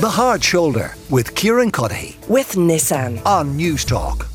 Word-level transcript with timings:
The 0.00 0.08
Hard 0.08 0.42
Shoulder 0.42 0.94
with 1.10 1.34
Kieran 1.34 1.70
Cuddihy 1.70 2.26
with 2.26 2.52
Nissan 2.52 3.22
on 3.26 3.58
Newstalk. 3.58 4.26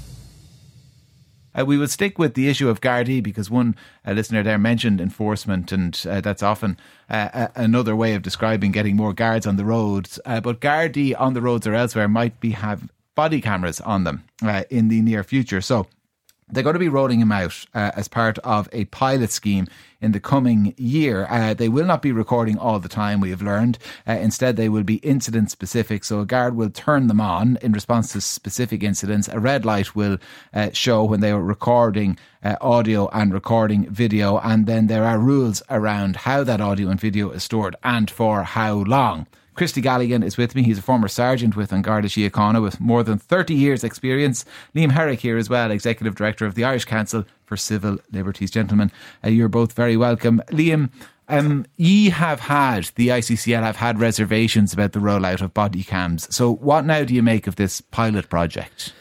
Uh, 1.56 1.66
we 1.66 1.76
will 1.76 1.88
stick 1.88 2.20
with 2.20 2.36
the 2.36 2.48
issue 2.48 2.70
of 2.70 2.82
Gardaí 2.82 3.24
because 3.24 3.50
one 3.50 3.76
uh, 4.06 4.12
listener 4.12 4.44
there 4.44 4.60
mentioned 4.60 5.02
enforcement, 5.02 5.72
and 5.72 6.00
uh, 6.08 6.22
that's 6.22 6.44
often 6.44 6.78
uh, 7.10 7.48
another 7.56 7.96
way 7.96 8.14
of 8.14 8.22
describing 8.22 8.72
getting 8.72 8.96
more 8.96 9.12
guards 9.12 9.48
on 9.48 9.56
the 9.56 9.66
roads. 9.66 10.20
Uh, 10.24 10.40
but 10.40 10.62
Gardaí 10.62 11.20
on 11.20 11.34
the 11.34 11.42
roads 11.42 11.66
or 11.66 11.74
elsewhere 11.74 12.08
might 12.08 12.40
be 12.40 12.52
have 12.52 12.88
body 13.16 13.42
cameras 13.42 13.82
on 13.82 14.04
them 14.04 14.24
uh, 14.44 14.66
in 14.70 14.90
the 14.90 15.02
near 15.02 15.24
future. 15.24 15.62
So 15.62 15.88
they're 16.50 16.64
going 16.64 16.74
to 16.76 16.80
be 16.80 16.90
rolling 16.90 17.20
him 17.20 17.32
out 17.32 17.66
uh, 17.74 17.92
as 17.96 18.08
part 18.08 18.38
of 18.40 18.70
a 18.72 18.86
pilot 18.86 19.32
scheme 19.32 19.68
in 20.00 20.12
the 20.12 20.20
coming 20.20 20.76
year. 20.78 21.26
Uh, 21.30 21.56
they 21.56 21.70
will 21.70 21.86
not 21.86 22.04
be 22.04 22.12
recording 22.12 22.58
all 22.58 22.80
the 22.80 22.90
time, 22.90 23.20
we 23.20 23.32
have 23.32 23.42
learned. 23.42 23.80
Uh, 24.08 24.14
instead, 24.14 24.56
they 24.56 24.70
will 24.70 24.84
be 24.84 24.98
incident 24.98 25.50
specific. 25.50 26.04
So 26.04 26.20
a 26.20 26.26
guard 26.26 26.56
will 26.56 26.70
turn 26.70 27.08
them 27.08 27.20
on 27.20 27.58
in 27.64 27.72
response 27.72 28.14
to 28.14 28.22
specific 28.22 28.84
incidents. 28.84 29.28
A 29.28 29.40
red 29.40 29.66
light 29.66 29.96
will 29.96 30.20
uh, 30.54 30.70
show 30.72 31.04
when 31.04 31.22
they 31.22 31.32
are 31.32 31.42
recording 31.42 32.18
uh, 32.44 32.58
audio 32.62 33.10
and 33.10 33.34
recording 33.34 33.90
video. 33.90 34.38
And 34.38 34.68
then 34.68 34.86
there 34.86 35.04
are 35.04 35.18
rules 35.18 35.64
around 35.72 36.18
how 36.18 36.44
that 36.44 36.62
audio 36.62 36.90
and 36.90 37.00
video 37.00 37.32
is 37.32 37.44
stored 37.44 37.76
and 37.84 38.12
for 38.12 38.44
how 38.44 38.76
long. 38.76 39.26
Christy 39.56 39.82
Galligan 39.82 40.24
is 40.24 40.38
with 40.38 40.54
me. 40.54 40.64
He's 40.64 40.78
a 40.78 40.84
former 40.84 41.08
sergeant 41.08 41.56
with 41.56 41.72
An 41.72 41.82
Garda 41.82 42.08
Síochána 42.08 42.62
with 42.62 42.80
more 42.80 43.04
than 43.04 43.18
30 43.18 43.54
years' 43.54 43.84
experience. 43.84 44.46
Liam 44.76 44.92
Herrick 44.92 45.22
here 45.22 45.38
as 45.38 45.50
well, 45.50 45.72
Executive 45.72 46.16
Director 46.16 46.46
of 46.46 46.56
the 46.56 46.66
Irish 46.66 46.86
Council 46.86 47.26
for 47.46 47.56
Civil 47.56 47.98
Liberties. 48.12 48.52
Gentlemen, 48.52 48.92
uh, 49.24 49.30
you're 49.30 49.48
both 49.48 49.74
very 49.74 49.98
welcome. 49.98 50.42
Liam, 50.50 50.90
um, 51.30 51.66
ye 51.78 52.10
have 52.10 52.42
had, 52.42 52.92
the 52.96 53.08
ICCL 53.08 53.64
have 53.64 53.78
had 53.78 54.00
reservations 54.00 54.74
about 54.74 54.92
the 54.92 55.00
rollout 55.00 55.42
of 55.42 55.54
body 55.54 55.84
cams. 55.84 56.34
So, 56.36 56.54
what 56.56 56.86
now 56.86 57.04
do 57.04 57.16
you 57.16 57.24
make 57.24 57.48
of 57.48 57.56
this 57.56 57.82
pilot 57.82 58.30
project? 58.30 58.94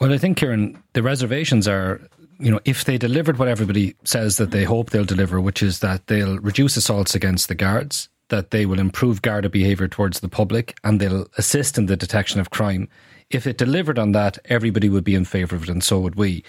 Well, 0.00 0.12
I 0.12 0.18
think, 0.18 0.38
Kieran, 0.38 0.80
the 0.92 1.02
reservations 1.02 1.66
are 1.66 2.00
you 2.40 2.52
know, 2.52 2.60
if 2.64 2.84
they 2.84 2.98
delivered 2.98 3.38
what 3.38 3.48
everybody 3.48 3.96
says 4.04 4.36
that 4.36 4.52
they 4.52 4.62
hope 4.62 4.90
they'll 4.90 5.04
deliver, 5.04 5.40
which 5.40 5.60
is 5.60 5.80
that 5.80 6.06
they'll 6.06 6.38
reduce 6.38 6.76
assaults 6.76 7.16
against 7.16 7.48
the 7.48 7.54
guards, 7.56 8.08
that 8.28 8.50
they 8.50 8.66
will 8.66 8.78
improve 8.78 9.22
Garda 9.22 9.48
behaviour 9.48 9.88
towards 9.88 10.20
the 10.20 10.28
public 10.28 10.78
and 10.84 11.00
they'll 11.00 11.26
assist 11.36 11.78
in 11.78 11.86
the 11.86 11.96
detection 11.96 12.40
of 12.40 12.50
crime. 12.50 12.88
If 13.30 13.46
it 13.46 13.58
delivered 13.58 13.98
on 13.98 14.12
that, 14.12 14.38
everybody 14.46 14.88
would 14.88 15.04
be 15.04 15.14
in 15.14 15.24
favour 15.24 15.56
of 15.56 15.64
it, 15.64 15.68
and 15.68 15.84
so 15.84 15.98
would 16.00 16.14
we. 16.14 16.44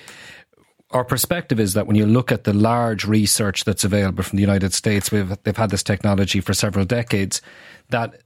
Our 0.91 1.03
perspective 1.03 1.59
is 1.59 1.73
that 1.73 1.87
when 1.87 1.95
you 1.95 2.05
look 2.05 2.31
at 2.31 2.45
the 2.45 2.53
large 2.53 3.05
research 3.05 3.63
that's 3.63 3.83
available 3.83 4.23
from 4.23 4.37
the 4.37 4.41
United 4.41 4.73
States, 4.73 5.09
they've 5.09 5.57
had 5.57 5.69
this 5.69 5.83
technology 5.83 6.41
for 6.41 6.53
several 6.53 6.85
decades, 6.85 7.41
that 7.89 8.21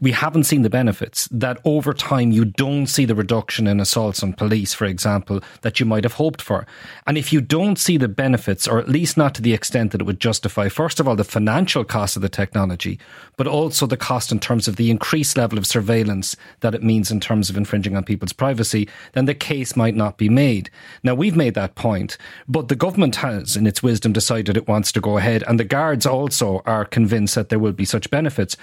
we 0.00 0.12
haven't 0.12 0.44
seen 0.44 0.62
the 0.62 0.70
benefits 0.70 1.28
that 1.30 1.58
over 1.64 1.92
time 1.92 2.30
you 2.32 2.46
don't 2.46 2.86
see 2.86 3.04
the 3.04 3.14
reduction 3.14 3.66
in 3.66 3.78
assaults 3.78 4.22
on 4.22 4.32
police, 4.32 4.72
for 4.72 4.86
example, 4.86 5.42
that 5.60 5.78
you 5.78 5.84
might 5.84 6.04
have 6.04 6.14
hoped 6.14 6.40
for. 6.40 6.66
And 7.06 7.18
if 7.18 7.30
you 7.30 7.42
don't 7.42 7.78
see 7.78 7.98
the 7.98 8.08
benefits, 8.08 8.66
or 8.66 8.78
at 8.78 8.88
least 8.88 9.18
not 9.18 9.34
to 9.34 9.42
the 9.42 9.52
extent 9.52 9.92
that 9.92 10.00
it 10.00 10.04
would 10.04 10.18
justify, 10.18 10.70
first 10.70 10.98
of 10.98 11.06
all, 11.06 11.14
the 11.14 11.24
financial 11.24 11.84
cost 11.84 12.16
of 12.16 12.22
the 12.22 12.30
technology, 12.30 12.98
but 13.36 13.46
also 13.46 13.86
the 13.86 13.98
cost 13.98 14.32
in 14.32 14.40
terms 14.40 14.66
of 14.66 14.76
the 14.76 14.90
increased 14.90 15.36
level 15.36 15.58
of 15.58 15.66
surveillance 15.66 16.36
that 16.60 16.74
it 16.74 16.82
means 16.82 17.10
in 17.10 17.20
terms 17.20 17.50
of 17.50 17.56
infringing 17.56 17.96
on 17.96 18.04
people's 18.04 18.32
privacy, 18.32 18.88
then 19.12 19.26
the 19.26 19.34
case 19.34 19.76
might 19.76 19.94
not 19.94 20.16
be 20.16 20.30
made. 20.30 20.70
Now, 21.02 21.14
we've 21.14 21.36
made 21.36 21.54
that 21.54 21.74
point, 21.74 22.16
but 22.48 22.68
the 22.68 22.76
government 22.76 23.16
has, 23.16 23.56
in 23.56 23.66
its 23.66 23.82
wisdom, 23.82 24.14
decided 24.14 24.56
it 24.56 24.68
wants 24.68 24.90
to 24.92 25.02
go 25.02 25.18
ahead, 25.18 25.44
and 25.46 25.60
the 25.60 25.64
guards 25.64 26.06
also 26.06 26.62
are 26.64 26.86
convinced 26.86 27.34
that 27.34 27.50
there 27.50 27.58
will 27.58 27.72
be 27.72 27.84
such 27.84 28.10
benefits 28.10 28.56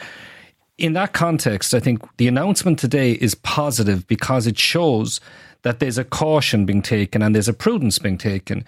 in 0.78 0.94
that 0.94 1.14
context, 1.14 1.74
I 1.74 1.80
think 1.80 2.02
the 2.18 2.28
announcement 2.28 2.80
today 2.80 3.14
is 3.14 3.36
positive 3.36 4.08
because 4.08 4.48
it 4.48 4.58
shows 4.58 5.20
that 5.62 5.80
there's 5.80 5.98
a 5.98 6.04
caution 6.04 6.66
being 6.66 6.82
taken 6.82 7.22
and 7.22 7.34
there's 7.34 7.48
a 7.48 7.54
prudence 7.54 8.00
being 8.00 8.18
taken. 8.18 8.66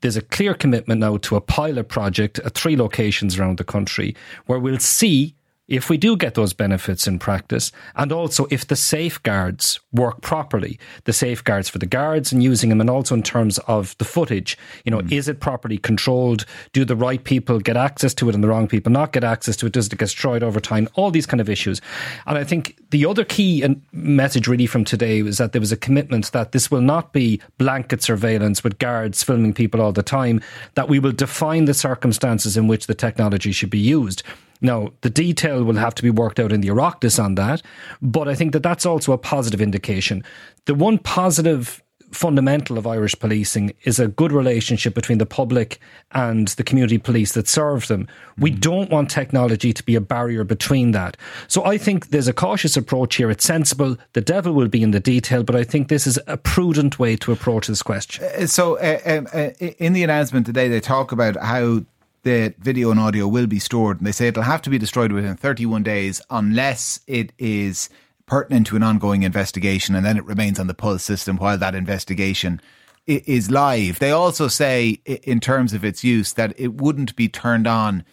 There's 0.00 0.16
a 0.16 0.22
clear 0.22 0.54
commitment 0.54 1.00
now 1.00 1.16
to 1.18 1.36
a 1.36 1.40
pilot 1.40 1.88
project 1.88 2.38
at 2.40 2.54
three 2.54 2.76
locations 2.76 3.38
around 3.38 3.58
the 3.58 3.64
country 3.64 4.14
where 4.46 4.58
we'll 4.58 4.78
see 4.78 5.34
if 5.68 5.90
we 5.90 5.98
do 5.98 6.16
get 6.16 6.34
those 6.34 6.52
benefits 6.52 7.06
in 7.06 7.18
practice, 7.18 7.70
and 7.94 8.10
also 8.10 8.46
if 8.50 8.66
the 8.66 8.76
safeguards 8.76 9.78
work 9.92 10.20
properly, 10.22 10.78
the 11.04 11.12
safeguards 11.12 11.68
for 11.68 11.78
the 11.78 11.86
guards 11.86 12.32
and 12.32 12.42
using 12.42 12.70
them, 12.70 12.80
and 12.80 12.90
also 12.90 13.14
in 13.14 13.22
terms 13.22 13.58
of 13.60 13.96
the 13.98 14.04
footage, 14.04 14.56
you 14.84 14.90
know, 14.90 15.00
mm. 15.00 15.12
is 15.12 15.28
it 15.28 15.40
properly 15.40 15.78
controlled? 15.78 16.46
Do 16.72 16.84
the 16.84 16.96
right 16.96 17.22
people 17.22 17.60
get 17.60 17.76
access 17.76 18.14
to 18.14 18.28
it 18.28 18.34
and 18.34 18.42
the 18.42 18.48
wrong 18.48 18.66
people 18.66 18.90
not 18.90 19.12
get 19.12 19.24
access 19.24 19.56
to 19.56 19.66
it? 19.66 19.72
Does 19.72 19.86
it 19.86 19.90
get 19.90 20.08
destroyed 20.08 20.42
over 20.42 20.58
time? 20.58 20.88
All 20.94 21.10
these 21.10 21.26
kind 21.26 21.40
of 21.40 21.50
issues. 21.50 21.82
And 22.26 22.38
I 22.38 22.44
think 22.44 22.78
the 22.90 23.04
other 23.04 23.24
key 23.24 23.62
message 23.92 24.48
really 24.48 24.66
from 24.66 24.84
today 24.84 25.22
was 25.22 25.36
that 25.36 25.52
there 25.52 25.60
was 25.60 25.70
a 25.70 25.76
commitment 25.76 26.32
that 26.32 26.52
this 26.52 26.70
will 26.70 26.80
not 26.80 27.12
be 27.12 27.42
blanket 27.58 28.02
surveillance 28.02 28.64
with 28.64 28.78
guards 28.78 29.22
filming 29.22 29.52
people 29.52 29.82
all 29.82 29.92
the 29.92 30.02
time, 30.02 30.40
that 30.74 30.88
we 30.88 30.98
will 30.98 31.12
define 31.12 31.66
the 31.66 31.74
circumstances 31.74 32.56
in 32.56 32.68
which 32.68 32.86
the 32.86 32.94
technology 32.94 33.52
should 33.52 33.70
be 33.70 33.78
used. 33.78 34.22
Now, 34.60 34.90
the 35.02 35.10
detail 35.10 35.64
will 35.64 35.76
have 35.76 35.94
to 35.96 36.02
be 36.02 36.10
worked 36.10 36.40
out 36.40 36.52
in 36.52 36.60
the 36.60 36.68
Oireachtas 36.68 37.22
on 37.22 37.34
that, 37.36 37.62
but 38.02 38.28
I 38.28 38.34
think 38.34 38.52
that 38.52 38.62
that's 38.62 38.86
also 38.86 39.12
a 39.12 39.18
positive 39.18 39.60
indication. 39.60 40.24
The 40.66 40.74
one 40.74 40.98
positive 40.98 41.82
fundamental 42.12 42.78
of 42.78 42.86
Irish 42.86 43.18
policing 43.18 43.72
is 43.84 43.98
a 43.98 44.08
good 44.08 44.32
relationship 44.32 44.94
between 44.94 45.18
the 45.18 45.26
public 45.26 45.78
and 46.12 46.48
the 46.48 46.64
community 46.64 46.98
police 46.98 47.32
that 47.32 47.48
serve 47.48 47.86
them. 47.88 48.08
We 48.38 48.50
mm. 48.50 48.60
don't 48.60 48.90
want 48.90 49.10
technology 49.10 49.72
to 49.72 49.82
be 49.82 49.94
a 49.94 50.00
barrier 50.00 50.44
between 50.44 50.92
that. 50.92 51.16
So 51.48 51.64
I 51.64 51.78
think 51.78 52.08
there's 52.08 52.28
a 52.28 52.32
cautious 52.32 52.76
approach 52.76 53.16
here. 53.16 53.30
It's 53.30 53.44
sensible. 53.44 53.96
The 54.14 54.20
devil 54.20 54.52
will 54.52 54.68
be 54.68 54.82
in 54.82 54.92
the 54.92 55.00
detail, 55.00 55.42
but 55.42 55.56
I 55.56 55.64
think 55.64 55.88
this 55.88 56.06
is 56.06 56.18
a 56.26 56.36
prudent 56.36 56.98
way 56.98 57.16
to 57.16 57.32
approach 57.32 57.66
this 57.66 57.82
question. 57.82 58.24
Uh, 58.24 58.46
so 58.46 58.78
uh, 58.78 59.00
um, 59.04 59.28
uh, 59.32 59.50
in 59.78 59.92
the 59.92 60.02
announcement 60.02 60.46
today, 60.46 60.68
they 60.68 60.80
talk 60.80 61.12
about 61.12 61.36
how 61.36 61.82
the 62.28 62.54
video 62.58 62.90
and 62.90 63.00
audio 63.00 63.26
will 63.26 63.46
be 63.46 63.58
stored. 63.58 63.98
And 63.98 64.06
they 64.06 64.12
say 64.12 64.28
it'll 64.28 64.42
have 64.42 64.62
to 64.62 64.70
be 64.70 64.78
destroyed 64.78 65.12
within 65.12 65.36
31 65.36 65.82
days 65.82 66.20
unless 66.28 67.00
it 67.06 67.32
is 67.38 67.88
pertinent 68.26 68.66
to 68.66 68.76
an 68.76 68.82
ongoing 68.82 69.22
investigation 69.22 69.94
and 69.94 70.04
then 70.04 70.18
it 70.18 70.24
remains 70.26 70.60
on 70.60 70.66
the 70.66 70.74
PULSE 70.74 71.02
system 71.02 71.38
while 71.38 71.56
that 71.56 71.74
investigation 71.74 72.60
is 73.06 73.50
live. 73.50 73.98
They 73.98 74.10
also 74.10 74.48
say, 74.48 75.00
in 75.06 75.40
terms 75.40 75.72
of 75.72 75.82
its 75.82 76.04
use, 76.04 76.34
that 76.34 76.52
it 76.58 76.74
wouldn't 76.74 77.16
be 77.16 77.26
turned 77.26 77.66
on 77.66 78.04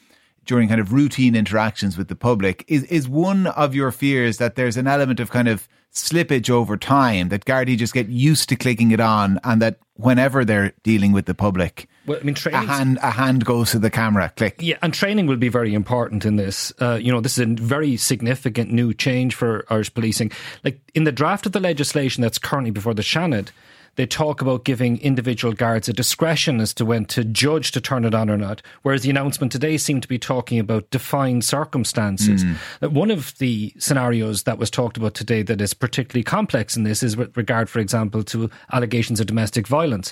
during 0.46 0.70
kind 0.70 0.80
of 0.80 0.94
routine 0.94 1.36
interactions 1.36 1.98
with 1.98 2.08
the 2.08 2.16
public. 2.16 2.64
Is 2.70 2.84
is 2.86 3.10
one 3.10 3.48
of 3.48 3.76
your 3.76 3.92
fears 3.92 4.38
that 4.38 4.56
there's 4.56 4.78
an 4.78 4.88
element 4.88 5.20
of 5.20 5.32
kind 5.32 5.50
of 5.50 5.68
slippage 5.96 6.50
over 6.50 6.78
time 6.78 7.30
that 7.30 7.46
Gardaí 7.46 7.78
just 7.78 7.94
get 7.94 8.08
used 8.10 8.50
to 8.50 8.56
clicking 8.56 8.92
it 8.92 9.00
on, 9.00 9.40
and 9.44 9.62
that 9.62 9.80
whenever 9.96 10.46
they're 10.46 10.74
dealing 10.84 11.12
with 11.12 11.26
the 11.26 11.34
public, 11.34 11.88
well, 12.06 12.20
I 12.20 12.24
mean, 12.24 12.36
a 12.46 12.58
hand 12.58 13.00
a 13.02 13.10
hand 13.10 13.46
goes 13.46 13.72
to 13.72 13.80
the 13.80 13.90
camera. 13.90 14.32
Click. 14.36 14.58
Yeah, 14.60 14.78
and 14.82 14.94
training 14.94 15.26
will 15.26 15.38
be 15.38 15.50
very 15.50 15.74
important 15.74 16.26
in 16.26 16.36
this. 16.36 16.72
Uh, 16.80 17.00
you 17.02 17.12
know, 17.12 17.22
this 17.22 17.38
is 17.38 17.46
a 17.46 17.62
very 17.62 17.98
significant 17.98 18.72
new 18.72 18.94
change 18.94 19.34
for 19.34 19.66
Irish 19.70 19.94
policing. 19.94 20.32
Like 20.64 20.80
in 20.94 21.06
the 21.06 21.12
draft 21.12 21.46
of 21.46 21.54
the 21.54 21.60
legislation 21.60 22.22
that's 22.22 22.38
currently 22.38 22.72
before 22.72 22.94
the 22.94 23.02
Seanad, 23.02 23.50
they 23.96 24.06
talk 24.06 24.42
about 24.42 24.66
giving 24.66 25.00
individual 25.02 25.54
guards 25.54 25.88
a 25.88 25.94
discretion 25.94 26.60
as 26.60 26.74
to 26.76 26.86
when 26.86 27.06
to 27.06 27.24
judge 27.24 27.72
to 27.72 27.82
turn 27.82 28.06
it 28.06 28.14
on 28.14 28.30
or 28.30 28.38
not. 28.38 28.62
Whereas 28.82 29.04
the 29.04 29.10
announcement 29.10 29.52
today 29.52 29.78
seemed 29.78 30.02
to 30.02 30.08
be 30.08 30.20
talking 30.20 30.60
about 30.60 30.90
defined 30.90 31.46
circumstances. 31.46 32.44
Mm. 32.44 32.92
One 32.92 33.12
of 33.12 33.38
the 33.38 33.74
scenarios 33.78 34.44
that 34.44 34.58
was 34.58 34.70
talked 34.70 34.98
about 34.98 35.14
today 35.14 35.42
that 35.44 35.62
is 35.62 35.74
particularly 35.74 36.24
complex 36.24 36.76
in 36.76 36.84
this 36.84 37.04
is 37.04 37.16
with 37.16 37.36
regard, 37.38 37.70
for 37.70 37.80
example, 37.80 38.24
to 38.24 38.50
allegations 38.74 39.20
of 39.20 39.28
domestic 39.28 39.68
violence. 39.68 40.12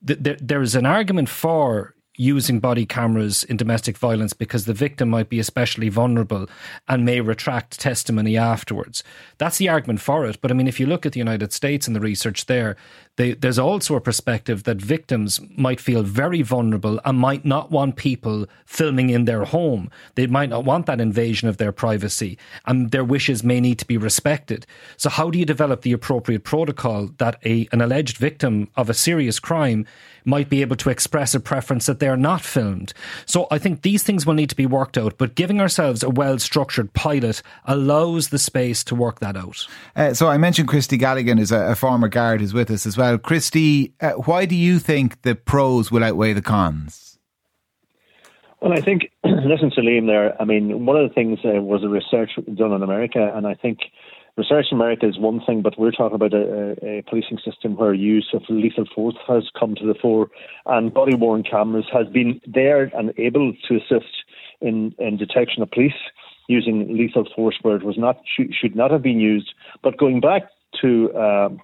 There 0.00 0.62
is 0.62 0.74
an 0.74 0.86
argument 0.86 1.28
for 1.28 1.94
using 2.16 2.60
body 2.60 2.86
cameras 2.86 3.42
in 3.42 3.56
domestic 3.56 3.98
violence 3.98 4.32
because 4.32 4.66
the 4.66 4.72
victim 4.72 5.08
might 5.08 5.28
be 5.28 5.40
especially 5.40 5.88
vulnerable 5.88 6.46
and 6.86 7.04
may 7.04 7.20
retract 7.20 7.80
testimony 7.80 8.36
afterwards. 8.36 9.02
That's 9.38 9.58
the 9.58 9.68
argument 9.68 10.00
for 10.00 10.24
it. 10.24 10.40
But 10.40 10.52
I 10.52 10.54
mean, 10.54 10.68
if 10.68 10.78
you 10.78 10.86
look 10.86 11.04
at 11.04 11.12
the 11.12 11.18
United 11.18 11.52
States 11.52 11.88
and 11.88 11.96
the 11.96 12.00
research 12.00 12.46
there, 12.46 12.76
they, 13.16 13.34
there's 13.34 13.58
also 13.58 13.94
a 13.94 14.00
perspective 14.00 14.64
that 14.64 14.78
victims 14.78 15.40
might 15.56 15.80
feel 15.80 16.02
very 16.02 16.42
vulnerable 16.42 17.00
and 17.04 17.18
might 17.18 17.44
not 17.44 17.70
want 17.70 17.94
people 17.94 18.46
filming 18.66 19.10
in 19.10 19.24
their 19.24 19.44
home. 19.44 19.88
They 20.16 20.26
might 20.26 20.48
not 20.48 20.64
want 20.64 20.86
that 20.86 21.00
invasion 21.00 21.48
of 21.48 21.58
their 21.58 21.70
privacy, 21.70 22.36
and 22.66 22.90
their 22.90 23.04
wishes 23.04 23.44
may 23.44 23.60
need 23.60 23.78
to 23.78 23.86
be 23.86 23.96
respected. 23.96 24.66
So, 24.96 25.10
how 25.10 25.30
do 25.30 25.38
you 25.38 25.44
develop 25.44 25.82
the 25.82 25.92
appropriate 25.92 26.42
protocol 26.42 27.10
that 27.18 27.38
a, 27.44 27.68
an 27.70 27.80
alleged 27.80 28.16
victim 28.16 28.68
of 28.76 28.90
a 28.90 28.94
serious 28.94 29.38
crime 29.38 29.86
might 30.26 30.48
be 30.48 30.62
able 30.62 30.76
to 30.76 30.90
express 30.90 31.34
a 31.34 31.40
preference 31.40 31.86
that 31.86 32.00
they're 32.00 32.16
not 32.16 32.40
filmed? 32.40 32.92
So, 33.26 33.46
I 33.52 33.58
think 33.58 33.82
these 33.82 34.02
things 34.02 34.26
will 34.26 34.34
need 34.34 34.50
to 34.50 34.56
be 34.56 34.66
worked 34.66 34.98
out, 34.98 35.18
but 35.18 35.36
giving 35.36 35.60
ourselves 35.60 36.02
a 36.02 36.10
well 36.10 36.40
structured 36.40 36.92
pilot 36.94 37.42
allows 37.64 38.30
the 38.30 38.38
space 38.40 38.82
to 38.84 38.96
work 38.96 39.20
that 39.20 39.36
out. 39.36 39.68
Uh, 39.94 40.14
so, 40.14 40.26
I 40.26 40.36
mentioned 40.36 40.66
Christy 40.66 40.98
Galligan 40.98 41.38
is 41.38 41.52
a, 41.52 41.60
a 41.60 41.74
former 41.76 42.08
guard 42.08 42.40
who's 42.40 42.52
with 42.52 42.72
us 42.72 42.86
as 42.86 42.96
well 42.96 43.03
well. 43.04 43.18
Christy, 43.18 43.94
uh, 44.00 44.12
why 44.12 44.46
do 44.46 44.54
you 44.54 44.78
think 44.78 45.22
the 45.22 45.34
pros 45.34 45.90
will 45.90 46.04
outweigh 46.04 46.32
the 46.32 46.42
cons? 46.42 47.18
Well, 48.60 48.72
I 48.72 48.80
think, 48.80 49.10
listen 49.24 49.70
to 49.72 49.82
Liam 49.82 50.06
there. 50.06 50.40
I 50.40 50.44
mean, 50.44 50.86
one 50.86 50.96
of 50.96 51.06
the 51.08 51.14
things 51.14 51.38
uh, 51.44 51.60
was 51.60 51.84
a 51.84 51.88
research 51.88 52.30
done 52.54 52.72
in 52.72 52.82
America, 52.82 53.30
and 53.34 53.46
I 53.46 53.54
think 53.54 53.80
research 54.36 54.66
in 54.70 54.78
America 54.78 55.06
is 55.06 55.18
one 55.18 55.40
thing, 55.44 55.60
but 55.60 55.78
we're 55.78 55.90
talking 55.90 56.14
about 56.14 56.32
a, 56.32 56.76
a, 56.82 57.02
policing 57.02 57.38
system 57.44 57.76
where 57.76 57.92
use 57.92 58.30
of 58.32 58.42
lethal 58.48 58.86
force 58.94 59.16
has 59.28 59.44
come 59.58 59.74
to 59.74 59.86
the 59.86 59.94
fore, 60.00 60.28
and 60.66 60.94
body 60.94 61.14
worn 61.14 61.42
cameras 61.42 61.86
has 61.92 62.06
been 62.08 62.40
there 62.46 62.84
and 62.96 63.12
able 63.18 63.52
to 63.68 63.76
assist 63.76 64.14
in, 64.62 64.94
in 64.98 65.18
detection 65.18 65.62
of 65.62 65.70
police 65.70 65.92
using 66.48 66.96
lethal 66.96 67.26
force 67.34 67.56
where 67.62 67.76
it 67.76 67.82
was 67.82 67.96
not 67.98 68.20
should 68.26 68.76
not 68.76 68.90
have 68.90 69.02
been 69.02 69.20
used. 69.20 69.54
But 69.82 69.96
going 69.96 70.20
back 70.20 70.42
to 70.82 71.14
um, 71.14 71.60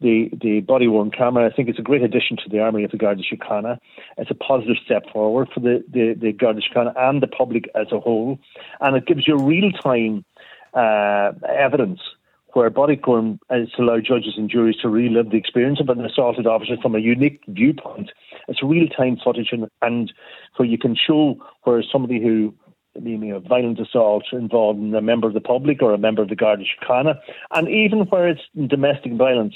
the 0.00 0.30
the 0.40 0.60
body 0.60 0.88
worn 0.88 1.10
camera, 1.10 1.46
I 1.46 1.54
think 1.54 1.68
it's 1.68 1.78
a 1.78 1.82
great 1.82 2.02
addition 2.02 2.36
to 2.38 2.48
the 2.48 2.60
army 2.60 2.84
of 2.84 2.90
the 2.90 2.96
Garda 2.96 3.22
Síochána. 3.22 3.78
It's 4.18 4.30
a 4.30 4.34
positive 4.34 4.76
step 4.84 5.04
forward 5.12 5.48
for 5.52 5.60
the 5.60 5.84
the, 5.88 6.14
the 6.18 6.32
Garda 6.32 6.60
Síochána 6.60 6.92
and 6.96 7.22
the 7.22 7.28
public 7.28 7.64
as 7.74 7.86
a 7.92 8.00
whole, 8.00 8.38
and 8.80 8.96
it 8.96 9.06
gives 9.06 9.26
you 9.26 9.36
real 9.36 9.70
time 9.72 10.24
uh, 10.74 11.32
evidence 11.48 12.00
where 12.54 12.68
body 12.70 12.96
cam 12.96 13.38
is 13.50 13.70
to 13.72 13.82
allow 13.82 13.98
judges 13.98 14.34
and 14.36 14.50
juries 14.50 14.76
to 14.76 14.88
relive 14.88 15.30
the 15.30 15.38
experience 15.38 15.80
of 15.80 15.88
an 15.88 16.04
assaulted 16.04 16.46
officer 16.46 16.76
from 16.82 16.94
a 16.94 16.98
unique 16.98 17.40
viewpoint. 17.48 18.10
It's 18.48 18.62
real 18.62 18.88
time 18.88 19.16
footage 19.22 19.48
and, 19.52 19.68
and 19.80 20.12
where 20.56 20.68
you 20.68 20.78
can 20.78 20.94
show 20.94 21.36
where 21.62 21.82
somebody 21.82 22.20
who 22.20 22.54
meaning 23.00 23.32
a 23.32 23.40
violent 23.40 23.80
assault 23.80 24.24
involving 24.32 24.94
a 24.94 25.00
member 25.00 25.26
of 25.26 25.34
the 25.34 25.40
public 25.40 25.82
or 25.82 25.92
a 25.92 25.98
member 25.98 26.22
of 26.22 26.28
the 26.28 26.36
Garda 26.36 26.64
Síochána, 26.64 27.18
and 27.52 27.68
even 27.68 28.00
where 28.00 28.28
it's 28.28 28.42
domestic 28.66 29.12
violence, 29.14 29.54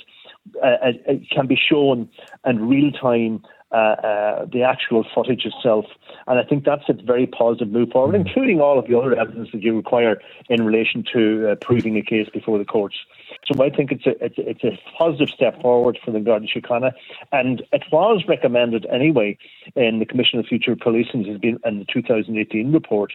uh, 0.63 0.77
it 1.07 1.29
can 1.31 1.47
be 1.47 1.57
shown 1.57 2.09
in 2.45 2.69
real 2.69 2.91
time 2.93 3.43
uh, 3.73 3.75
uh, 3.75 4.47
the 4.53 4.63
actual 4.63 5.05
footage 5.15 5.45
itself. 5.45 5.87
And 6.29 6.39
I 6.39 6.45
think 6.45 6.65
that's 6.65 6.89
a 6.89 6.93
very 6.93 7.27
positive 7.27 7.69
move 7.69 7.91
forward, 7.91 8.15
mm. 8.15 8.27
including 8.27 8.61
all 8.61 8.79
of 8.79 8.87
the 8.87 8.97
other 8.97 9.19
evidence 9.19 9.49
that 9.53 9.63
you 9.63 9.77
require 9.77 10.21
in 10.49 10.65
relation 10.65 11.05
to 11.13 11.51
uh, 11.51 11.55
proving 11.57 11.97
a 11.97 12.03
case 12.03 12.29
before 12.33 12.59
the 12.59 12.65
courts. 12.65 12.97
So 13.45 13.63
I 13.65 13.71
think 13.71 13.91
it's 13.91 14.07
a, 14.07 14.25
it's 14.25 14.39
a, 14.39 14.49
it's 14.49 14.65
a 14.65 14.79
positive 14.97 15.31
step 15.31 15.61
forward 15.61 15.99
for 16.05 16.13
the 16.13 16.21
Garda 16.21 16.47
Síochána. 16.47 16.93
And 17.33 17.63
it 17.73 17.83
was 17.91 18.25
recommended 18.29 18.87
anyway 18.87 19.37
in 19.75 19.99
the 19.99 20.07
Commission 20.07 20.39
of 20.39 20.47
Future 20.47 20.77
Policing 20.77 21.25
has 21.25 21.39
been 21.39 21.59
in 21.65 21.81
the 21.81 21.87
2018 21.93 22.73
report 22.73 23.15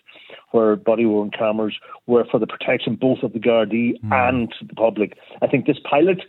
where 0.51 0.75
body 0.75 1.05
worn 1.05 1.31
cameras 1.31 1.77
were 2.07 2.25
for 2.29 2.39
the 2.39 2.47
protection 2.47 2.95
both 2.95 3.23
of 3.23 3.31
the 3.33 3.39
Gardaí 3.39 3.99
mm. 4.01 4.29
and 4.29 4.53
the 4.67 4.75
public. 4.75 5.17
I 5.41 5.47
think 5.47 5.65
this 5.65 5.79
pilot 5.89 6.21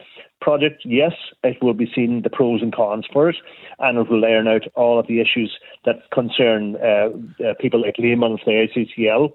project, 0.42 0.82
yes, 0.84 1.12
it 1.44 1.62
will 1.62 1.74
be 1.74 1.90
seen 1.94 2.22
the 2.22 2.30
pros 2.30 2.60
and 2.60 2.74
cons 2.74 3.06
for 3.12 3.30
it, 3.30 3.36
and 3.78 3.96
it 3.96 4.10
will 4.10 4.24
iron 4.24 4.48
out 4.48 4.66
all 4.74 4.98
of 4.98 5.06
the 5.06 5.20
issues 5.20 5.58
that 5.84 6.10
concern 6.12 6.76
uh, 6.76 7.08
uh, 7.42 7.54
people 7.60 7.80
like 7.80 7.96
Liam 7.96 8.24
and 8.24 8.38
the 8.44 8.66
ICCL. 8.68 9.30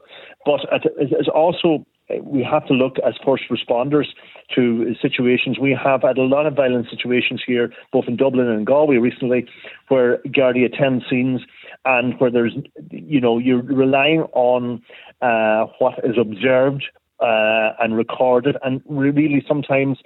But 0.46 0.62
it's 1.00 1.30
also 1.34 1.86
we 2.22 2.44
have 2.44 2.66
to 2.68 2.74
look 2.74 2.96
as 3.06 3.16
first 3.26 3.44
responders 3.50 4.08
to 4.56 4.96
situations. 5.02 5.60
We 5.60 5.78
have 5.84 6.04
had 6.04 6.18
a 6.18 6.24
lot 6.24 6.46
of 6.46 6.56
violent 6.56 6.90
situations 6.90 7.44
here, 7.46 7.74
both 7.92 8.06
in 8.08 8.16
Dublin 8.16 8.48
and 8.48 8.66
Galway 8.66 8.98
recently, 8.98 9.46
where 9.90 10.20
Gardaí 10.28 10.66
attend 10.66 11.04
scenes 11.10 11.42
and 11.84 12.20
where 12.20 12.32
there's, 12.32 12.54
you 12.92 13.20
know, 13.20 13.40
you're 13.40 13.62
relying 13.62 14.22
on 14.34 14.82
uh, 15.22 15.66
what 15.80 16.00
is 16.04 16.18
observed 16.18 16.86
uh, 17.20 17.74
and 17.80 17.98
recorded, 17.98 18.56
and 18.64 18.82
really 18.88 19.44
sometimes 19.48 19.98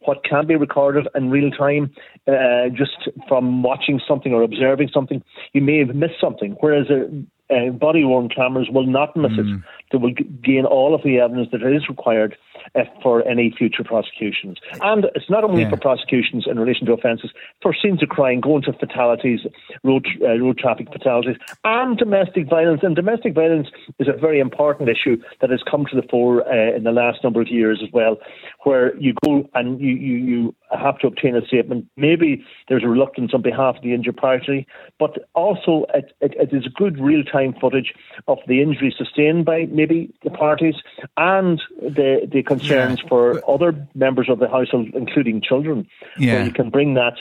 what 0.00 0.24
can 0.24 0.46
be 0.46 0.56
recorded 0.56 1.08
in 1.14 1.30
real 1.30 1.50
time, 1.50 1.90
uh, 2.26 2.68
just 2.72 3.08
from 3.28 3.62
watching 3.62 4.00
something 4.06 4.32
or 4.32 4.42
observing 4.42 4.90
something, 4.92 5.22
you 5.52 5.60
may 5.60 5.78
have 5.78 5.94
missed 5.94 6.20
something. 6.20 6.56
Whereas 6.60 6.86
a, 6.90 7.06
uh, 7.54 7.70
body 7.70 8.04
worn 8.04 8.28
cameras 8.28 8.68
will 8.70 8.86
not 8.86 9.16
miss 9.16 9.32
mm. 9.32 9.56
it. 9.58 9.62
They 9.90 9.98
will 9.98 10.12
g- 10.12 10.24
gain 10.42 10.64
all 10.64 10.94
of 10.94 11.02
the 11.02 11.18
evidence 11.18 11.48
that 11.52 11.62
is 11.62 11.88
required 11.88 12.36
uh, 12.74 12.84
for 13.02 13.26
any 13.26 13.54
future 13.56 13.84
prosecutions. 13.84 14.58
And 14.80 15.06
it's 15.14 15.30
not 15.30 15.44
only 15.44 15.62
yeah. 15.62 15.70
for 15.70 15.76
prosecutions 15.76 16.46
in 16.48 16.58
relation 16.58 16.86
to 16.86 16.92
offences, 16.92 17.30
for 17.62 17.74
scenes 17.74 18.02
of 18.02 18.08
crime, 18.08 18.40
going 18.40 18.62
to 18.62 18.72
fatalities, 18.72 19.40
road, 19.84 20.06
uh, 20.22 20.38
road 20.38 20.58
traffic 20.58 20.88
fatalities, 20.92 21.36
and 21.64 21.96
domestic 21.96 22.48
violence. 22.48 22.80
And 22.82 22.96
domestic 22.96 23.34
violence 23.34 23.68
is 23.98 24.08
a 24.08 24.12
very 24.12 24.40
important 24.40 24.88
issue 24.88 25.16
that 25.40 25.50
has 25.50 25.62
come 25.68 25.86
to 25.90 25.96
the 25.96 26.06
fore 26.08 26.46
uh, 26.46 26.76
in 26.76 26.84
the 26.84 26.92
last 26.92 27.22
number 27.22 27.40
of 27.40 27.48
years 27.48 27.80
as 27.82 27.92
well, 27.92 28.16
where 28.64 28.96
you 28.98 29.14
go 29.24 29.48
and 29.54 29.80
you, 29.80 29.94
you, 29.94 30.16
you 30.16 30.54
have 30.78 30.98
to 30.98 31.06
obtain 31.06 31.36
a 31.36 31.44
statement. 31.46 31.86
Maybe 31.96 32.44
there's 32.68 32.84
a 32.84 32.88
reluctance 32.88 33.32
on 33.34 33.42
behalf 33.42 33.76
of 33.76 33.82
the 33.82 33.94
injured 33.94 34.16
party, 34.16 34.66
but 34.98 35.18
also 35.34 35.86
it, 35.94 36.12
it, 36.20 36.34
it 36.38 36.54
is 36.54 36.66
good 36.74 36.98
real 37.00 37.24
time 37.24 37.54
footage 37.60 37.92
of 38.28 38.38
the 38.46 38.62
injury 38.62 38.94
sustained 38.96 39.44
by 39.44 39.66
maybe 39.70 40.12
the 40.22 40.30
parties 40.30 40.74
and 41.16 41.60
the, 41.80 42.28
the 42.30 42.42
concerns 42.58 43.00
yeah. 43.02 43.08
for 43.08 43.50
other 43.50 43.86
members 43.94 44.28
of 44.28 44.38
the 44.38 44.48
household, 44.48 44.88
including 44.94 45.40
children, 45.40 45.86
yeah. 46.18 46.34
where 46.34 46.44
you 46.44 46.52
can 46.52 46.70
bring 46.70 46.94
that 46.94 47.14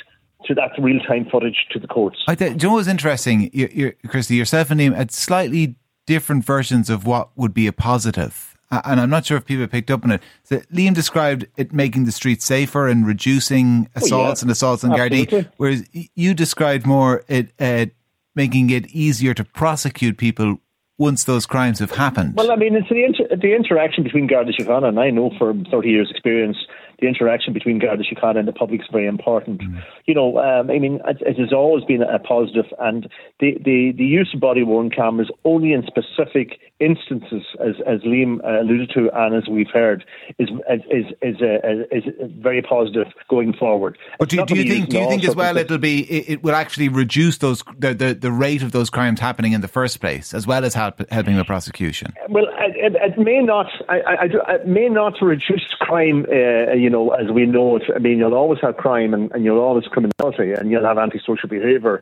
to 0.45 0.53
that 0.55 0.71
real 0.79 0.99
time 1.01 1.27
footage 1.29 1.65
to 1.71 1.79
the 1.79 1.87
courts. 1.87 2.17
I 2.27 2.35
th- 2.35 2.57
do 2.57 2.65
you 2.65 2.69
know 2.69 2.75
what's 2.75 2.87
interesting, 2.87 3.49
you, 3.53 3.69
you, 3.71 3.93
Christy, 4.07 4.35
yourself 4.35 4.71
and 4.71 4.79
Liam 4.79 4.95
had 4.95 5.11
slightly 5.11 5.75
different 6.05 6.45
versions 6.45 6.89
of 6.89 7.05
what 7.05 7.29
would 7.37 7.53
be 7.53 7.67
a 7.67 7.73
positive 7.73 8.49
and 8.71 8.99
I'm 8.99 9.09
not 9.09 9.25
sure 9.25 9.37
if 9.37 9.45
people 9.45 9.67
picked 9.67 9.89
up 9.89 10.03
on 10.03 10.11
it. 10.11 10.21
So 10.43 10.57
Liam 10.71 10.93
described 10.93 11.47
it 11.57 11.73
making 11.73 12.05
the 12.05 12.11
streets 12.11 12.45
safer 12.45 12.87
and 12.87 13.05
reducing 13.05 13.89
assaults 13.95 14.13
oh, 14.13 14.43
yeah. 14.43 14.45
and 14.45 14.51
assaults 14.51 14.83
on 14.83 14.91
Gardaí, 14.91 15.49
whereas 15.57 15.83
you 15.91 16.33
described 16.33 16.85
more 16.85 17.23
it 17.27 17.51
uh, 17.59 17.87
making 18.35 18.69
it 18.69 18.87
easier 18.87 19.33
to 19.33 19.43
prosecute 19.43 20.17
people 20.17 20.59
once 20.99 21.23
those 21.23 21.45
crimes 21.45 21.79
have 21.79 21.91
happened. 21.91 22.35
Well, 22.35 22.51
I 22.51 22.57
mean, 22.57 22.75
it's 22.75 22.89
the, 22.89 23.03
inter- 23.03 23.35
the 23.35 23.55
interaction 23.55 24.03
between 24.03 24.27
Garda 24.27 24.51
Síochána, 24.51 24.89
and 24.89 24.99
I 24.99 25.09
know 25.09 25.31
from 25.39 25.65
30 25.71 25.89
years' 25.89 26.11
experience 26.11 26.57
the 26.99 27.07
interaction 27.07 27.53
between 27.53 27.79
Garda 27.79 28.03
Síochána 28.03 28.37
and 28.39 28.47
the 28.47 28.53
public 28.53 28.81
is 28.81 28.87
very 28.91 29.07
important. 29.07 29.61
Mm. 29.61 29.81
You 30.05 30.13
know, 30.13 30.37
um, 30.37 30.69
I 30.69 30.77
mean, 30.77 30.99
it, 31.07 31.17
it, 31.21 31.39
has 31.39 31.53
always 31.53 31.85
been 31.85 32.03
a 32.03 32.19
positive, 32.19 32.65
and 32.79 33.09
the, 33.39 33.57
the, 33.63 33.93
the 33.97 34.03
use 34.03 34.29
of 34.33 34.41
body 34.41 34.63
worn 34.63 34.89
cameras 34.89 35.31
only 35.45 35.71
in 35.71 35.83
specific 35.87 36.59
instances, 36.79 37.43
as, 37.59 37.75
as 37.85 38.01
Liam 38.01 38.39
alluded 38.43 38.89
to, 38.91 39.09
and 39.13 39.35
as 39.35 39.47
we've 39.47 39.69
heard, 39.71 40.05
is 40.37 40.49
is 40.69 41.05
is, 41.21 41.35
uh, 41.41 41.85
is 41.91 42.03
very 42.39 42.61
positive 42.61 43.07
going 43.29 43.53
forward. 43.53 43.97
But 44.17 44.29
do, 44.29 44.45
do 44.45 44.55
you 44.55 44.63
think 44.63 44.89
do 44.89 44.99
you 44.99 45.07
think 45.07 45.23
as 45.23 45.35
well 45.35 45.57
it'll 45.57 45.77
be 45.77 46.01
it, 46.03 46.29
it, 46.29 46.43
will 46.43 46.55
actually 46.55 46.89
reduce 46.89 47.37
those 47.37 47.63
the, 47.77 47.93
the, 47.93 48.13
the 48.13 48.31
rate 48.31 48.63
of 48.63 48.71
those 48.71 48.89
crimes 48.89 49.19
happening 49.19 49.53
in 49.53 49.61
the 49.61 49.67
first 49.67 49.99
place, 49.99 50.33
as 50.33 50.47
well 50.47 50.65
as 50.65 50.73
help, 50.73 51.01
helping 51.11 51.35
the 51.35 51.45
prosecution? 51.45 52.13
Well, 52.29 52.45
it, 52.59 52.95
it 52.95 53.17
may 53.17 53.41
not. 53.41 53.67
I, 53.89 53.99
I, 53.99 54.13
I, 54.47 54.53
it 54.55 54.67
may 54.67 54.89
not 54.89 55.21
reduce 55.21 55.67
crime. 55.79 56.25
Uh, 56.31 56.73
you 56.73 56.89
know, 56.89 57.11
as 57.11 57.29
we 57.31 57.45
know 57.45 57.75
it, 57.77 57.83
I 57.93 57.99
mean, 57.99 58.17
you'll 58.19 58.33
always 58.33 58.59
have 58.61 58.77
crime 58.77 59.13
and, 59.13 59.31
and 59.31 59.43
you'll 59.43 59.59
always 59.59 59.85
criminality 59.85 60.53
and 60.53 60.71
you'll 60.71 60.85
have 60.85 60.97
antisocial 60.97 61.49
behaviour, 61.49 62.01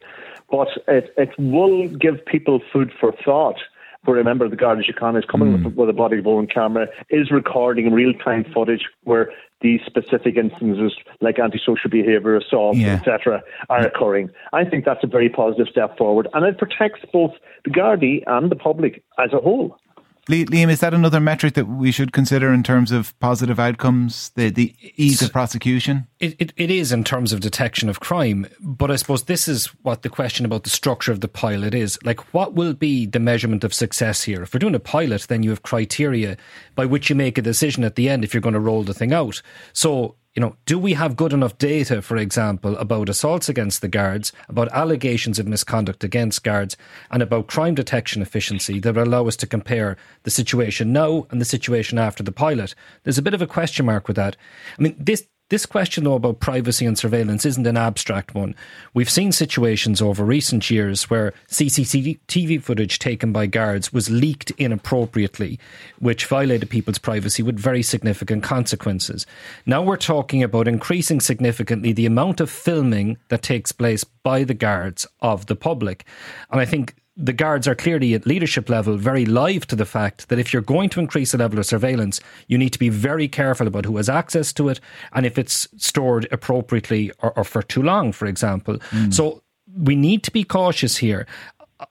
but 0.50 0.68
it, 0.88 1.14
it 1.18 1.30
will 1.38 1.88
give 1.88 2.26
people 2.26 2.62
food 2.72 2.92
for 3.00 3.12
thought. 3.24 3.58
For 4.08 4.14
remember, 4.14 4.48
the 4.48 4.56
Garda 4.56 4.82
Síochána 4.84 5.20
is 5.20 5.26
coming 5.26 5.50
mm. 5.50 5.66
with, 5.66 5.74
with, 5.74 5.90
a 5.90 5.94
body 5.94 6.22
worn 6.22 6.48
camera, 6.48 6.88
is 7.10 7.30
recording 7.30 7.92
real 7.92 8.14
time 8.14 8.46
footage 8.54 8.86
where 9.04 9.34
these 9.60 9.82
specific 9.86 10.38
instances 10.38 10.94
like 11.20 11.40
antisocial 11.40 11.90
behaviour, 11.90 12.38
assault, 12.38 12.78
yeah. 12.78 12.94
etc., 12.94 13.44
are 13.70 13.86
occurring. 13.86 14.30
I 14.54 14.64
think 14.64 14.86
that's 14.86 15.04
a 15.04 15.08
very 15.08 15.28
positive 15.28 15.68
step 15.70 15.98
forward, 15.98 16.30
and 16.34 16.46
it 16.46 16.58
protects 16.58 17.02
both 17.12 17.32
the 17.66 17.70
Gardaí 17.70 18.24
and 18.28 18.50
the 18.50 18.56
public 18.56 19.04
as 19.20 19.34
a 19.34 19.40
whole. 19.40 19.78
Liam, 20.28 20.70
is 20.70 20.82
that 20.82 20.94
another 20.94 21.20
metric 21.20 21.54
that 21.54 21.66
we 21.66 21.92
should 21.92 22.12
consider 22.12 22.54
in 22.54 22.62
terms 22.62 22.92
of 22.92 23.18
positive 23.20 23.60
outcomes, 23.60 24.30
the, 24.36 24.50
the 24.50 24.76
ease 24.96 25.22
of 25.22 25.32
prosecution? 25.32 26.08
It, 26.20 26.36
it, 26.40 26.54
it 26.58 26.70
is 26.70 26.92
in 26.92 27.04
terms 27.04 27.32
of 27.32 27.40
detection 27.40 27.88
of 27.88 28.02
crime, 28.02 28.46
but 28.60 28.92
I 28.92 28.98
suppose 28.98 29.24
this 29.24 29.48
is 29.48 29.68
what 29.84 30.02
the 30.02 30.10
question 30.10 30.46
about 30.46 30.64
the 30.64 30.70
structure 30.70 31.12
of 31.12 31.22
the 31.22 31.30
pilot 31.30 31.74
is. 31.74 31.98
Like, 32.04 32.34
what 32.34 32.56
will 32.56 32.74
be 32.74 33.06
the 33.06 33.20
measurement 33.20 33.64
of 33.64 33.74
success 33.74 34.24
here? 34.24 34.44
If 34.44 34.54
we're 34.54 34.60
doing 34.60 34.76
a 34.76 34.80
pilot, 34.80 35.28
then 35.30 35.44
you 35.44 35.52
have 35.52 35.64
criteria 35.64 36.36
by 36.76 36.86
which 36.86 37.10
you 37.10 37.16
make 37.16 37.38
a 37.38 37.42
decision 37.42 37.84
at 37.84 37.96
the 37.96 38.10
end 38.10 38.24
if 38.24 38.34
you're 38.34 38.42
going 38.42 38.54
to 38.54 38.60
roll 38.60 38.84
the 38.84 38.94
thing 38.94 39.14
out. 39.14 39.42
So 39.72 40.16
you 40.38 40.42
know, 40.42 40.56
do 40.68 40.78
we 40.78 40.94
have 40.94 41.16
good 41.16 41.34
enough 41.34 41.58
data, 41.58 42.00
for 42.00 42.16
example, 42.16 42.78
about 42.78 43.10
assaults 43.10 43.50
against 43.50 43.82
the 43.82 43.88
guards, 43.88 44.32
about 44.48 44.72
allegations 44.72 45.40
of 45.40 45.48
misconduct 45.48 46.04
against 46.04 46.44
guards, 46.44 46.78
and 47.10 47.24
about 47.24 47.48
crime 47.48 47.74
detection 47.74 48.22
efficiency 48.22 48.80
that 48.82 48.96
allow 48.96 49.28
us 49.28 49.36
to 49.38 49.48
compare 49.48 49.98
the 50.22 50.30
situation 50.30 50.94
now 50.94 51.26
and 51.32 51.42
the 51.42 51.46
situation 51.46 51.98
after 51.98 52.22
the 52.22 52.32
pilot? 52.32 52.76
There's 53.04 53.18
a 53.18 53.24
bit 53.24 53.34
of 53.34 53.42
a 53.42 53.48
question 53.48 53.88
mark 53.88 54.08
with 54.08 54.16
that. 54.18 54.38
I 54.78 54.84
mean, 54.84 54.96
this 55.00 55.28
this 55.50 55.66
question, 55.66 56.04
though, 56.04 56.16
about 56.16 56.42
privacy 56.42 56.86
and 56.86 56.98
surveillance 56.98 57.46
isn't 57.46 57.66
an 57.66 57.78
abstract 57.78 58.36
one. 58.36 58.54
We've 58.94 59.10
seen 59.10 59.32
situations 59.32 60.02
over 60.02 60.26
recent 60.26 60.70
years 60.70 61.10
where 61.10 61.34
CCTV 61.50 62.62
footage 62.62 63.00
taken 63.00 63.32
by 63.32 63.46
guards 63.46 63.94
was 63.94 64.10
leaked 64.10 64.52
inappropriately, 64.52 65.58
which 66.00 66.26
violated 66.26 66.70
people's 66.70 66.98
privacy 66.98 67.44
with 67.44 67.58
very 67.58 67.82
significant 67.82 68.44
consequences. 68.44 69.26
Now 69.66 69.82
we're 69.82 69.96
talking 69.96 70.44
about 70.44 70.68
increasing 70.68 71.22
significantly 71.22 71.94
the 71.94 72.06
amount 72.06 72.42
of 72.42 72.50
filming 72.50 73.18
that 73.30 73.42
takes 73.42 73.72
place 73.72 74.04
by 74.04 74.44
the 74.44 74.54
guards 74.54 75.08
of 75.22 75.46
the 75.46 75.56
public. 75.56 76.06
And 76.52 76.60
I 76.60 76.66
think 76.66 76.94
the 77.18 77.34
guards 77.34 77.68
are 77.68 77.76
clearly 77.76 78.14
at 78.14 78.28
leadership 78.28 78.70
level 78.70 78.96
very 78.96 79.26
live 79.26 79.66
to 79.68 79.76
the 79.76 79.86
fact 79.86 80.30
that 80.30 80.38
if 80.38 80.54
you're 80.54 80.62
going 80.62 80.90
to 80.90 81.00
increase 81.00 81.32
the 81.32 81.38
level 81.40 81.58
of 81.58 81.66
surveillance, 81.66 82.20
you 82.48 82.58
need 82.58 82.70
to 82.70 82.80
be 82.80 82.90
very 82.90 83.28
careful 83.28 83.66
about 83.68 83.86
who 83.86 83.98
has 83.98 84.08
access 84.08 84.54
to 84.54 84.70
it 84.70 84.80
and 85.14 85.26
if 85.26 85.38
it's 85.38 85.68
stored 85.78 86.28
appropriately 86.32 87.12
or, 87.24 87.36
or 87.38 87.44
for 87.44 87.64
too 87.64 87.82
long, 87.82 88.12
for 88.12 88.28
example. 88.28 88.78
Mm. 88.92 89.12
So 89.12 89.42
we 89.76 89.96
need 89.96 90.24
to 90.24 90.32
be 90.32 90.44
cautious 90.44 90.98
here. 90.98 91.26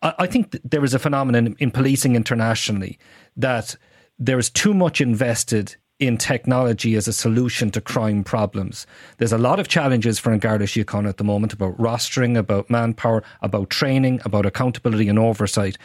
I, 0.00 0.14
I 0.20 0.26
think 0.26 0.56
there 0.62 0.84
is 0.84 0.94
a 0.94 0.98
phenomenon 1.00 1.56
in 1.58 1.72
policing 1.72 2.14
internationally 2.14 2.98
that 3.36 3.76
there 4.18 4.38
is 4.38 4.48
too 4.48 4.74
much 4.74 5.00
invested 5.00 5.76
in 5.98 6.18
technology 6.18 6.94
as 6.94 7.08
a 7.08 7.12
solution 7.12 7.70
to 7.70 7.80
crime 7.80 8.22
problems. 8.22 8.86
There's 9.16 9.32
a 9.32 9.38
lot 9.38 9.58
of 9.58 9.68
challenges 9.68 10.18
for 10.18 10.36
Garda 10.36 10.66
Síochána 10.66 11.08
at 11.08 11.16
the 11.16 11.24
moment 11.24 11.54
about 11.54 11.76
rostering, 11.78 12.36
about 12.36 12.68
manpower, 12.68 13.22
about 13.40 13.70
training, 13.70 14.20
about 14.24 14.44
accountability 14.44 15.08
and 15.08 15.18
oversight. 15.18 15.78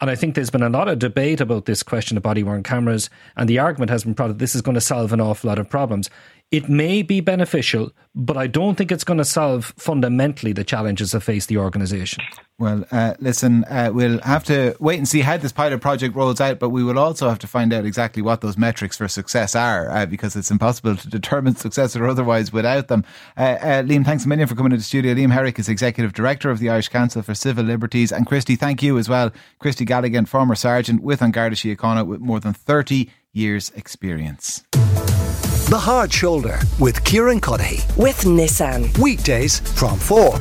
And 0.00 0.08
I 0.08 0.14
think 0.14 0.34
there's 0.34 0.48
been 0.48 0.62
a 0.62 0.70
lot 0.70 0.88
of 0.88 0.98
debate 0.98 1.40
about 1.40 1.66
this 1.66 1.82
question 1.82 2.16
of 2.16 2.22
body 2.22 2.42
worn 2.42 2.62
cameras, 2.62 3.10
and 3.36 3.48
the 3.48 3.58
argument 3.58 3.90
has 3.90 4.04
been 4.04 4.14
that 4.14 4.38
this 4.38 4.54
is 4.54 4.62
going 4.62 4.74
to 4.74 4.80
solve 4.80 5.12
an 5.12 5.20
awful 5.20 5.48
lot 5.48 5.58
of 5.58 5.68
problems. 5.68 6.08
It 6.50 6.70
may 6.70 7.02
be 7.02 7.20
beneficial, 7.20 7.92
but 8.14 8.38
I 8.38 8.46
don't 8.46 8.76
think 8.76 8.90
it's 8.90 9.04
going 9.04 9.18
to 9.18 9.24
solve 9.24 9.74
fundamentally 9.76 10.54
the 10.54 10.64
challenges 10.64 11.12
that 11.12 11.20
face 11.20 11.44
the 11.44 11.58
organisation. 11.58 12.24
Well, 12.60 12.84
uh, 12.90 13.14
listen, 13.20 13.62
uh, 13.66 13.90
we'll 13.94 14.20
have 14.22 14.42
to 14.44 14.74
wait 14.80 14.98
and 14.98 15.06
see 15.06 15.20
how 15.20 15.36
this 15.36 15.52
pilot 15.52 15.80
project 15.80 16.16
rolls 16.16 16.40
out, 16.40 16.58
but 16.58 16.70
we 16.70 16.82
will 16.82 16.98
also 16.98 17.28
have 17.28 17.38
to 17.38 17.46
find 17.46 17.72
out 17.72 17.84
exactly 17.84 18.20
what 18.20 18.40
those 18.40 18.58
metrics 18.58 18.96
for 18.96 19.06
success 19.06 19.54
are, 19.54 19.88
uh, 19.88 20.06
because 20.06 20.34
it's 20.34 20.50
impossible 20.50 20.96
to 20.96 21.08
determine 21.08 21.54
success 21.56 21.94
or 21.94 22.08
otherwise 22.08 22.52
without 22.52 22.88
them. 22.88 23.04
Uh, 23.36 23.42
uh, 23.60 23.82
Liam, 23.84 24.04
thanks 24.04 24.24
a 24.24 24.28
million 24.28 24.48
for 24.48 24.56
coming 24.56 24.70
to 24.70 24.76
the 24.76 24.82
studio. 24.82 25.14
Liam 25.14 25.30
Herrick 25.30 25.56
is 25.60 25.68
Executive 25.68 26.12
Director 26.12 26.50
of 26.50 26.58
the 26.58 26.68
Irish 26.68 26.88
Council 26.88 27.22
for 27.22 27.32
Civil 27.32 27.64
Liberties. 27.64 28.10
And 28.10 28.26
Christy, 28.26 28.56
thank 28.56 28.82
you 28.82 28.98
as 28.98 29.08
well. 29.08 29.30
Christy 29.60 29.86
Galligan, 29.86 30.26
former 30.26 30.56
Sergeant 30.56 31.00
with 31.00 31.22
An 31.22 31.30
Garda 31.30 31.54
Síochána 31.54 32.04
with 32.04 32.18
more 32.18 32.40
than 32.40 32.54
30 32.54 33.08
years' 33.32 33.70
experience. 33.76 34.64
The 34.72 35.78
Hard 35.78 36.12
Shoulder 36.12 36.58
with 36.80 37.04
Kieran 37.04 37.40
Cuddihy. 37.40 37.96
With 37.96 38.22
Nissan. 38.22 38.98
Weekdays 38.98 39.60
from 39.60 39.96
4 39.96 40.34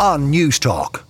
on 0.00 0.32
Newstalk. 0.32 1.04